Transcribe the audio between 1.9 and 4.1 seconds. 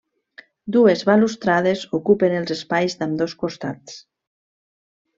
ocupen els espais d'ambdós costats.